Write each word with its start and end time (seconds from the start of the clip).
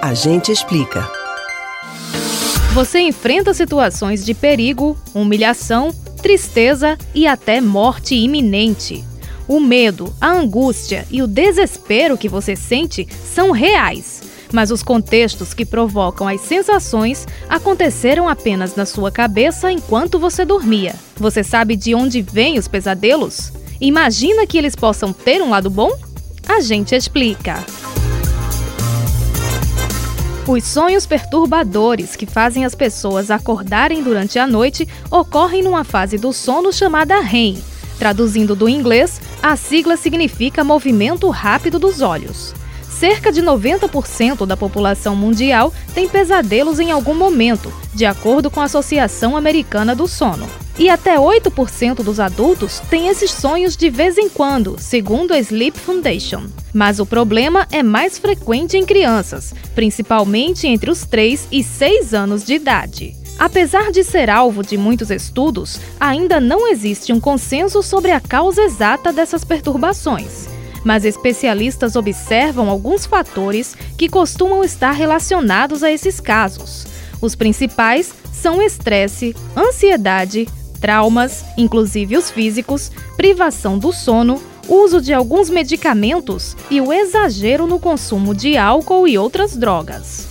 A 0.00 0.14
gente 0.14 0.52
explica. 0.52 1.10
Você 2.72 3.00
enfrenta 3.00 3.52
situações 3.52 4.24
de 4.24 4.32
perigo, 4.32 4.96
humilhação, 5.12 5.92
tristeza 6.22 6.96
e 7.12 7.26
até 7.26 7.60
morte 7.60 8.14
iminente. 8.14 9.04
O 9.48 9.58
medo, 9.58 10.14
a 10.20 10.28
angústia 10.28 11.04
e 11.10 11.20
o 11.20 11.26
desespero 11.26 12.16
que 12.16 12.28
você 12.28 12.54
sente 12.54 13.08
são 13.24 13.50
reais, 13.50 14.22
mas 14.52 14.70
os 14.70 14.84
contextos 14.84 15.52
que 15.52 15.66
provocam 15.66 16.28
as 16.28 16.42
sensações 16.42 17.26
aconteceram 17.48 18.28
apenas 18.28 18.76
na 18.76 18.86
sua 18.86 19.10
cabeça 19.10 19.72
enquanto 19.72 20.18
você 20.18 20.44
dormia. 20.44 20.94
Você 21.16 21.42
sabe 21.42 21.74
de 21.74 21.92
onde 21.92 22.22
vêm 22.22 22.56
os 22.56 22.68
pesadelos? 22.68 23.52
Imagina 23.80 24.46
que 24.46 24.58
eles 24.58 24.76
possam 24.76 25.12
ter 25.12 25.42
um 25.42 25.50
lado 25.50 25.68
bom? 25.68 25.90
A 26.46 26.60
gente 26.60 26.94
explica. 26.94 27.64
Os 30.48 30.64
sonhos 30.64 31.04
perturbadores 31.04 32.16
que 32.16 32.24
fazem 32.24 32.64
as 32.64 32.74
pessoas 32.74 33.30
acordarem 33.30 34.02
durante 34.02 34.38
a 34.38 34.46
noite 34.46 34.88
ocorrem 35.10 35.62
numa 35.62 35.84
fase 35.84 36.16
do 36.16 36.32
sono 36.32 36.72
chamada 36.72 37.20
REM. 37.20 37.62
Traduzindo 37.98 38.56
do 38.56 38.66
inglês, 38.66 39.20
a 39.42 39.56
sigla 39.56 39.94
significa 39.94 40.64
movimento 40.64 41.28
rápido 41.28 41.78
dos 41.78 42.00
olhos. 42.00 42.54
Cerca 42.88 43.30
de 43.30 43.42
90% 43.42 44.46
da 44.46 44.56
população 44.56 45.14
mundial 45.14 45.70
tem 45.92 46.08
pesadelos 46.08 46.80
em 46.80 46.90
algum 46.90 47.14
momento, 47.14 47.70
de 47.92 48.06
acordo 48.06 48.50
com 48.50 48.62
a 48.62 48.64
Associação 48.64 49.36
Americana 49.36 49.94
do 49.94 50.08
Sono. 50.08 50.48
E 50.78 50.88
até 50.88 51.16
8% 51.16 51.96
dos 52.04 52.20
adultos 52.20 52.80
têm 52.88 53.08
esses 53.08 53.32
sonhos 53.32 53.76
de 53.76 53.90
vez 53.90 54.16
em 54.16 54.28
quando, 54.28 54.76
segundo 54.78 55.34
a 55.34 55.38
Sleep 55.38 55.76
Foundation. 55.76 56.44
Mas 56.72 57.00
o 57.00 57.06
problema 57.06 57.66
é 57.72 57.82
mais 57.82 58.16
frequente 58.16 58.76
em 58.76 58.86
crianças, 58.86 59.52
principalmente 59.74 60.68
entre 60.68 60.88
os 60.90 61.04
3 61.04 61.48
e 61.50 61.64
6 61.64 62.14
anos 62.14 62.44
de 62.44 62.54
idade. 62.54 63.16
Apesar 63.38 63.90
de 63.90 64.04
ser 64.04 64.30
alvo 64.30 64.62
de 64.62 64.76
muitos 64.76 65.10
estudos, 65.10 65.80
ainda 65.98 66.40
não 66.40 66.68
existe 66.68 67.12
um 67.12 67.18
consenso 67.18 67.82
sobre 67.82 68.12
a 68.12 68.20
causa 68.20 68.62
exata 68.62 69.12
dessas 69.12 69.44
perturbações 69.44 70.48
mas 70.84 71.04
especialistas 71.04 71.96
observam 71.96 72.70
alguns 72.70 73.04
fatores 73.04 73.76
que 73.98 74.08
costumam 74.08 74.62
estar 74.64 74.92
relacionados 74.92 75.82
a 75.82 75.90
esses 75.90 76.20
casos. 76.20 76.86
Os 77.20 77.34
principais 77.34 78.14
são 78.32 78.62
estresse, 78.62 79.34
ansiedade, 79.56 80.46
traumas, 80.78 81.44
inclusive 81.56 82.16
os 82.16 82.30
físicos, 82.30 82.90
privação 83.16 83.78
do 83.78 83.92
sono, 83.92 84.40
uso 84.68 85.00
de 85.00 85.12
alguns 85.12 85.50
medicamentos 85.50 86.56
e 86.70 86.80
o 86.80 86.92
exagero 86.92 87.66
no 87.66 87.78
consumo 87.78 88.34
de 88.34 88.56
álcool 88.56 89.08
e 89.08 89.18
outras 89.18 89.56
drogas. 89.56 90.26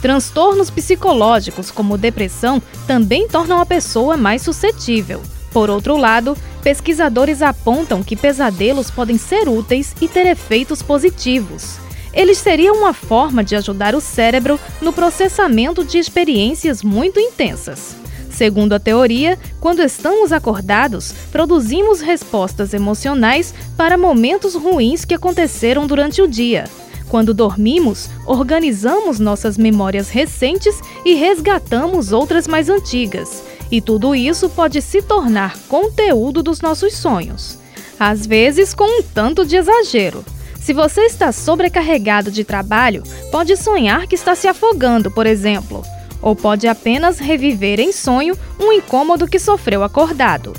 Transtornos 0.00 0.70
psicológicos, 0.70 1.70
como 1.70 1.98
depressão, 1.98 2.62
também 2.86 3.28
tornam 3.28 3.60
a 3.60 3.66
pessoa 3.66 4.16
mais 4.16 4.42
suscetível. 4.42 5.20
Por 5.52 5.68
outro 5.68 5.96
lado, 5.96 6.36
pesquisadores 6.62 7.42
apontam 7.42 8.02
que 8.02 8.16
pesadelos 8.16 8.90
podem 8.90 9.18
ser 9.18 9.48
úteis 9.48 9.94
e 10.00 10.08
ter 10.08 10.26
efeitos 10.26 10.80
positivos. 10.80 11.76
Eles 12.12 12.38
seriam 12.38 12.76
uma 12.76 12.94
forma 12.94 13.44
de 13.44 13.54
ajudar 13.56 13.94
o 13.94 14.00
cérebro 14.00 14.58
no 14.80 14.92
processamento 14.92 15.84
de 15.84 15.98
experiências 15.98 16.82
muito 16.82 17.20
intensas. 17.20 17.99
Segundo 18.40 18.72
a 18.72 18.80
teoria, 18.80 19.38
quando 19.60 19.82
estamos 19.82 20.32
acordados, 20.32 21.12
produzimos 21.30 22.00
respostas 22.00 22.72
emocionais 22.72 23.52
para 23.76 23.98
momentos 23.98 24.54
ruins 24.54 25.04
que 25.04 25.12
aconteceram 25.12 25.86
durante 25.86 26.22
o 26.22 26.26
dia. 26.26 26.64
Quando 27.10 27.34
dormimos, 27.34 28.08
organizamos 28.24 29.20
nossas 29.20 29.58
memórias 29.58 30.08
recentes 30.08 30.80
e 31.04 31.12
resgatamos 31.12 32.12
outras 32.12 32.48
mais 32.48 32.70
antigas. 32.70 33.42
E 33.70 33.78
tudo 33.78 34.14
isso 34.14 34.48
pode 34.48 34.80
se 34.80 35.02
tornar 35.02 35.58
conteúdo 35.68 36.42
dos 36.42 36.62
nossos 36.62 36.94
sonhos. 36.94 37.58
Às 37.98 38.26
vezes, 38.26 38.72
com 38.72 39.00
um 39.00 39.02
tanto 39.02 39.44
de 39.44 39.56
exagero. 39.56 40.24
Se 40.58 40.72
você 40.72 41.02
está 41.02 41.30
sobrecarregado 41.30 42.30
de 42.30 42.42
trabalho, 42.42 43.02
pode 43.30 43.54
sonhar 43.58 44.06
que 44.06 44.14
está 44.14 44.34
se 44.34 44.48
afogando, 44.48 45.10
por 45.10 45.26
exemplo, 45.26 45.84
ou 46.22 46.36
pode 46.36 46.66
apenas 46.66 47.18
reviver 47.18 47.80
em 47.80 47.92
sonho 47.92 48.36
um 48.58 48.72
incômodo 48.72 49.26
que 49.26 49.38
sofreu 49.38 49.82
acordado. 49.82 50.52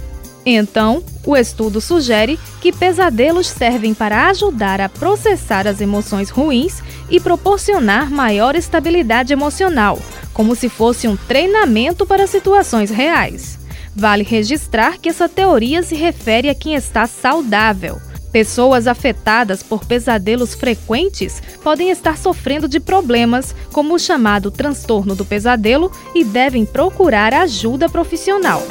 Então, 0.46 1.04
o 1.26 1.38
estudo 1.38 1.80
sugere 1.80 2.40
que 2.60 2.72
pesadelos 2.72 3.48
servem 3.48 3.94
para 3.94 4.28
ajudar 4.30 4.82
a 4.82 4.90
processar 4.90 5.68
as 5.68 5.82
emoções 5.82 6.30
ruins 6.30 6.82
e 7.10 7.20
proporcionar 7.20 8.10
maior 8.10 8.56
estabilidade 8.56 9.34
emocional, 9.34 10.00
como 10.34 10.56
se 10.56 10.68
fosse 10.68 11.08
um 11.08 11.16
treinamento 11.16 12.06
para 12.06 12.26
situações 12.26 12.90
reais. 12.90 13.60
Vale 13.96 14.24
registrar 14.24 14.98
que 14.98 15.10
essa 15.10 15.30
teoria 15.30 15.84
se 15.84 15.96
refere 15.96 16.50
a 16.50 16.56
quem 16.56 16.74
está 16.74 17.06
saudável. 17.06 18.02
Pessoas 18.32 18.88
afetadas 18.88 19.62
por 19.62 19.84
pesadelos 19.86 20.54
frequentes 20.54 21.42
podem 21.62 21.90
estar 21.90 22.18
sofrendo 22.18 22.68
de 22.68 22.80
problemas, 22.80 23.54
como 23.74 23.94
o 23.94 24.00
chamado 24.00 24.50
transtorno 24.50 25.16
do 25.16 25.26
pesadelo, 25.26 25.92
e 26.16 26.24
devem 26.24 26.66
procurar 26.66 27.34
ajuda 27.34 27.90
profissional. 27.90 28.64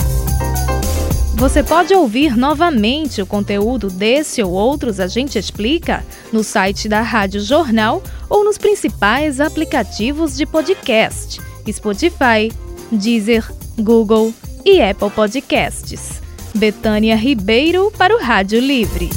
Você 1.34 1.62
pode 1.62 1.94
ouvir 1.94 2.37
novamente 2.37 3.22
o 3.22 3.26
conteúdo 3.26 3.88
desse 3.88 4.43
ou 4.43 4.53
outros 4.53 5.00
A 5.00 5.06
Gente 5.06 5.38
Explica 5.38 6.04
no 6.31 6.44
site 6.44 6.87
da 6.87 7.00
Rádio 7.00 7.41
Jornal 7.41 8.03
ou 8.28 8.44
nos 8.44 8.59
principais 8.59 9.41
aplicativos 9.41 10.37
de 10.37 10.44
podcast: 10.44 11.41
Spotify, 11.71 12.53
Deezer, 12.92 13.50
Google 13.78 14.34
e 14.65 14.82
Apple 14.82 15.10
Podcasts. 15.10 16.21
Betânia 16.54 17.16
Ribeiro 17.16 17.92
para 17.97 18.15
o 18.15 18.21
Rádio 18.21 18.60
Livre. 18.60 19.09